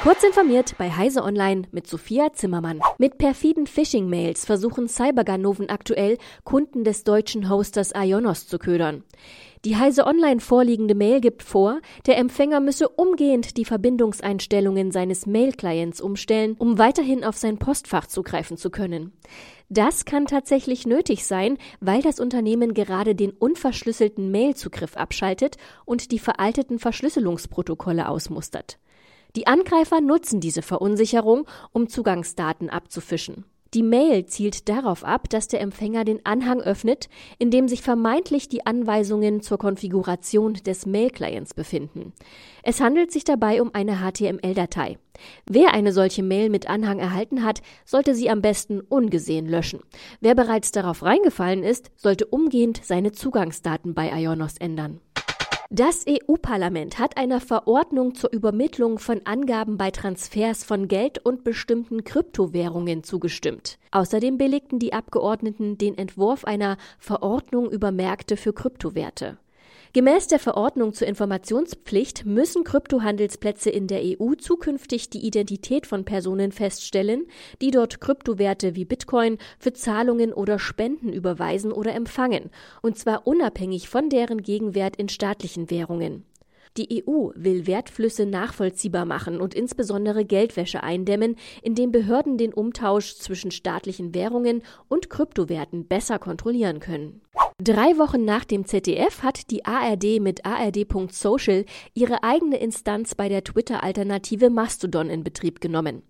Kurz 0.00 0.22
informiert 0.22 0.76
bei 0.78 0.92
Heise 0.92 1.24
Online 1.24 1.62
mit 1.72 1.88
Sophia 1.88 2.32
Zimmermann. 2.32 2.80
Mit 2.98 3.18
perfiden 3.18 3.66
Phishing-Mails 3.66 4.44
versuchen 4.44 4.86
Cyberganoven 4.86 5.70
aktuell, 5.70 6.18
Kunden 6.44 6.84
des 6.84 7.02
deutschen 7.02 7.50
Hosters 7.50 7.92
Ionos 7.96 8.46
zu 8.46 8.60
ködern. 8.60 9.02
Die 9.64 9.76
Heise 9.76 10.06
Online 10.06 10.38
vorliegende 10.38 10.94
Mail 10.94 11.20
gibt 11.20 11.42
vor, 11.42 11.80
der 12.06 12.16
Empfänger 12.16 12.60
müsse 12.60 12.88
umgehend 12.88 13.56
die 13.56 13.64
Verbindungseinstellungen 13.64 14.92
seines 14.92 15.26
Mail-Clients 15.26 16.00
umstellen, 16.00 16.54
um 16.60 16.78
weiterhin 16.78 17.24
auf 17.24 17.36
sein 17.36 17.58
Postfach 17.58 18.06
zugreifen 18.06 18.56
zu 18.56 18.70
können. 18.70 19.12
Das 19.68 20.04
kann 20.04 20.26
tatsächlich 20.26 20.86
nötig 20.86 21.26
sein, 21.26 21.58
weil 21.80 22.02
das 22.02 22.20
Unternehmen 22.20 22.72
gerade 22.72 23.16
den 23.16 23.32
unverschlüsselten 23.32 24.30
Mail-Zugriff 24.30 24.96
abschaltet 24.96 25.56
und 25.84 26.12
die 26.12 26.20
veralteten 26.20 26.78
Verschlüsselungsprotokolle 26.78 28.08
ausmustert. 28.08 28.78
Die 29.36 29.46
Angreifer 29.46 30.00
nutzen 30.00 30.40
diese 30.40 30.62
Verunsicherung, 30.62 31.46
um 31.72 31.88
Zugangsdaten 31.88 32.70
abzufischen. 32.70 33.44
Die 33.74 33.82
Mail 33.82 34.24
zielt 34.24 34.70
darauf 34.70 35.04
ab, 35.04 35.28
dass 35.28 35.46
der 35.46 35.60
Empfänger 35.60 36.06
den 36.06 36.24
Anhang 36.24 36.62
öffnet, 36.62 37.10
in 37.38 37.50
dem 37.50 37.68
sich 37.68 37.82
vermeintlich 37.82 38.48
die 38.48 38.64
Anweisungen 38.64 39.42
zur 39.42 39.58
Konfiguration 39.58 40.54
des 40.54 40.86
Mail-Clients 40.86 41.52
befinden. 41.52 42.14
Es 42.62 42.80
handelt 42.80 43.12
sich 43.12 43.24
dabei 43.24 43.60
um 43.60 43.74
eine 43.74 43.98
HTML-Datei. 43.98 44.96
Wer 45.46 45.74
eine 45.74 45.92
solche 45.92 46.22
Mail 46.22 46.48
mit 46.48 46.70
Anhang 46.70 46.98
erhalten 46.98 47.44
hat, 47.44 47.60
sollte 47.84 48.14
sie 48.14 48.30
am 48.30 48.40
besten 48.40 48.80
ungesehen 48.80 49.46
löschen. 49.46 49.80
Wer 50.20 50.34
bereits 50.34 50.72
darauf 50.72 51.02
reingefallen 51.02 51.62
ist, 51.62 51.90
sollte 51.96 52.24
umgehend 52.24 52.80
seine 52.82 53.12
Zugangsdaten 53.12 53.92
bei 53.92 54.10
Ionos 54.10 54.56
ändern. 54.56 55.00
Das 55.70 56.06
EU-Parlament 56.08 56.98
hat 56.98 57.18
einer 57.18 57.42
Verordnung 57.42 58.14
zur 58.14 58.32
Übermittlung 58.32 58.98
von 58.98 59.20
Angaben 59.26 59.76
bei 59.76 59.90
Transfers 59.90 60.64
von 60.64 60.88
Geld 60.88 61.18
und 61.18 61.44
bestimmten 61.44 62.04
Kryptowährungen 62.04 63.04
zugestimmt. 63.04 63.78
Außerdem 63.90 64.38
billigten 64.38 64.78
die 64.78 64.94
Abgeordneten 64.94 65.76
den 65.76 65.98
Entwurf 65.98 66.46
einer 66.46 66.78
Verordnung 66.98 67.70
über 67.70 67.92
Märkte 67.92 68.38
für 68.38 68.54
Kryptowerte. 68.54 69.36
Gemäß 69.94 70.26
der 70.26 70.38
Verordnung 70.38 70.92
zur 70.92 71.08
Informationspflicht 71.08 72.26
müssen 72.26 72.62
Kryptohandelsplätze 72.62 73.70
in 73.70 73.86
der 73.86 74.02
EU 74.02 74.34
zukünftig 74.34 75.08
die 75.08 75.26
Identität 75.26 75.86
von 75.86 76.04
Personen 76.04 76.52
feststellen, 76.52 77.26
die 77.62 77.70
dort 77.70 78.00
Kryptowerte 78.00 78.76
wie 78.76 78.84
Bitcoin 78.84 79.38
für 79.58 79.72
Zahlungen 79.72 80.34
oder 80.34 80.58
Spenden 80.58 81.12
überweisen 81.12 81.72
oder 81.72 81.94
empfangen, 81.94 82.50
und 82.82 82.98
zwar 82.98 83.26
unabhängig 83.26 83.88
von 83.88 84.10
deren 84.10 84.42
Gegenwert 84.42 84.96
in 84.96 85.08
staatlichen 85.08 85.70
Währungen. 85.70 86.24
Die 86.76 87.02
EU 87.02 87.30
will 87.34 87.66
Wertflüsse 87.66 88.26
nachvollziehbar 88.26 89.04
machen 89.04 89.40
und 89.40 89.54
insbesondere 89.54 90.24
Geldwäsche 90.24 90.82
eindämmen, 90.82 91.36
indem 91.62 91.90
Behörden 91.90 92.36
den 92.36 92.52
Umtausch 92.52 93.16
zwischen 93.16 93.50
staatlichen 93.50 94.14
Währungen 94.14 94.62
und 94.88 95.10
Kryptowerten 95.10 95.88
besser 95.88 96.18
kontrollieren 96.18 96.78
können. 96.78 97.22
Drei 97.60 97.98
Wochen 97.98 98.24
nach 98.24 98.44
dem 98.44 98.66
ZDF 98.66 99.24
hat 99.24 99.50
die 99.50 99.64
ARD 99.64 100.20
mit 100.20 100.46
ard.social 100.46 101.64
ihre 101.92 102.22
eigene 102.22 102.56
Instanz 102.56 103.16
bei 103.16 103.28
der 103.28 103.42
Twitter-Alternative 103.42 104.48
Mastodon 104.48 105.10
in 105.10 105.24
Betrieb 105.24 105.60
genommen. 105.60 106.04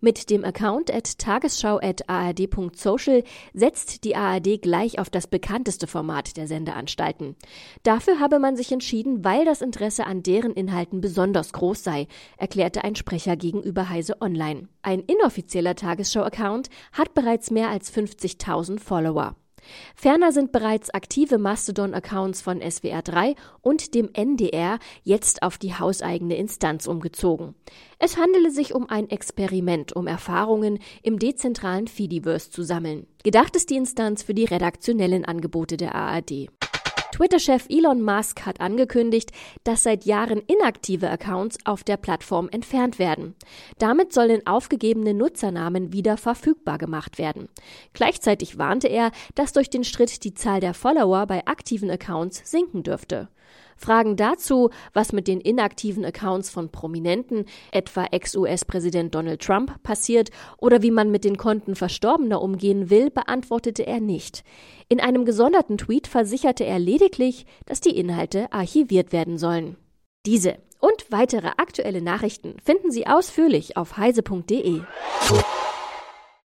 Mit 0.00 0.30
dem 0.30 0.44
Account 0.44 0.94
at 0.94 1.18
tagesschau 1.18 1.80
at 1.82 2.08
ard.social 2.08 3.24
setzt 3.52 4.04
die 4.04 4.14
ARD 4.14 4.62
gleich 4.62 5.00
auf 5.00 5.10
das 5.10 5.26
bekannteste 5.26 5.88
Format 5.88 6.36
der 6.36 6.46
Sendeanstalten. 6.46 7.34
Dafür 7.82 8.20
habe 8.20 8.38
man 8.38 8.54
sich 8.54 8.70
entschieden, 8.70 9.24
weil 9.24 9.44
das 9.44 9.60
Interesse 9.60 10.06
an 10.06 10.22
deren 10.22 10.52
Inhalten 10.52 11.00
besonders 11.00 11.52
groß 11.52 11.82
sei, 11.82 12.06
erklärte 12.36 12.84
ein 12.84 12.94
Sprecher 12.94 13.34
gegenüber 13.34 13.88
Heise 13.88 14.22
Online. 14.22 14.68
Ein 14.82 15.00
inoffizieller 15.00 15.74
Tagesschau-Account 15.74 16.70
hat 16.92 17.12
bereits 17.12 17.50
mehr 17.50 17.70
als 17.70 17.92
50.000 17.92 18.78
Follower. 18.78 19.34
Ferner 19.94 20.32
sind 20.32 20.52
bereits 20.52 20.90
aktive 20.90 21.38
Mastodon-Accounts 21.38 22.42
von 22.42 22.60
SWR3 22.60 23.36
und 23.60 23.94
dem 23.94 24.10
NDR 24.12 24.78
jetzt 25.02 25.42
auf 25.42 25.58
die 25.58 25.74
hauseigene 25.74 26.36
Instanz 26.36 26.86
umgezogen. 26.86 27.54
Es 27.98 28.16
handele 28.16 28.50
sich 28.50 28.74
um 28.74 28.88
ein 28.88 29.10
Experiment, 29.10 29.92
um 29.94 30.06
Erfahrungen 30.06 30.78
im 31.02 31.18
dezentralen 31.18 31.88
Fediverse 31.88 32.50
zu 32.50 32.62
sammeln. 32.62 33.06
Gedacht 33.22 33.56
ist 33.56 33.70
die 33.70 33.76
Instanz 33.76 34.22
für 34.22 34.34
die 34.34 34.44
redaktionellen 34.44 35.24
Angebote 35.24 35.76
der 35.76 35.94
ARD. 35.94 36.48
Twitter-Chef 37.12 37.66
Elon 37.68 38.02
Musk 38.02 38.46
hat 38.46 38.60
angekündigt, 38.60 39.30
dass 39.64 39.82
seit 39.82 40.06
Jahren 40.06 40.42
inaktive 40.46 41.08
Accounts 41.08 41.58
auf 41.64 41.84
der 41.84 41.98
Plattform 41.98 42.48
entfernt 42.48 42.98
werden. 42.98 43.34
Damit 43.78 44.12
sollen 44.12 44.46
aufgegebene 44.46 45.14
Nutzernamen 45.14 45.92
wieder 45.92 46.16
verfügbar 46.16 46.78
gemacht 46.78 47.18
werden. 47.18 47.48
Gleichzeitig 47.92 48.58
warnte 48.58 48.88
er, 48.88 49.12
dass 49.34 49.52
durch 49.52 49.70
den 49.70 49.84
Schritt 49.84 50.24
die 50.24 50.34
Zahl 50.34 50.60
der 50.60 50.74
Follower 50.74 51.26
bei 51.26 51.46
aktiven 51.46 51.90
Accounts 51.90 52.50
sinken 52.50 52.82
dürfte. 52.82 53.28
Fragen 53.76 54.16
dazu, 54.16 54.70
was 54.92 55.12
mit 55.12 55.28
den 55.28 55.40
inaktiven 55.40 56.04
Accounts 56.04 56.50
von 56.50 56.70
Prominenten, 56.70 57.46
etwa 57.72 58.04
Ex-US-Präsident 58.04 59.14
Donald 59.14 59.42
Trump, 59.42 59.82
passiert 59.82 60.30
oder 60.58 60.82
wie 60.82 60.90
man 60.90 61.10
mit 61.10 61.24
den 61.24 61.36
Konten 61.36 61.74
Verstorbener 61.74 62.40
umgehen 62.40 62.90
will, 62.90 63.10
beantwortete 63.10 63.86
er 63.86 64.00
nicht. 64.00 64.44
In 64.88 65.00
einem 65.00 65.24
gesonderten 65.24 65.78
Tweet 65.78 66.06
versicherte 66.06 66.64
er 66.64 66.78
lediglich, 66.78 67.46
dass 67.66 67.80
die 67.80 67.96
Inhalte 67.96 68.52
archiviert 68.52 69.12
werden 69.12 69.38
sollen. 69.38 69.76
Diese 70.26 70.56
und 70.78 71.10
weitere 71.10 71.48
aktuelle 71.56 72.02
Nachrichten 72.02 72.56
finden 72.62 72.90
Sie 72.90 73.06
ausführlich 73.06 73.76
auf 73.76 73.96
heise.de. 73.96 74.82